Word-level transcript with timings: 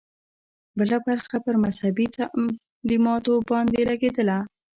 بله 0.77 0.97
برخه 1.07 1.37
پر 1.45 1.55
مذهبي 1.65 2.05
تعلیماتو 2.17 3.33
باندې 3.49 3.79
لګېدله. 3.91 4.37